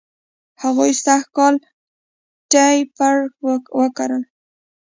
هغوی 0.61 0.91
سږ 1.03 1.23
کال 1.37 1.55
ټیپر 2.51 3.15
و 3.75 3.79
کرل. 3.97 4.23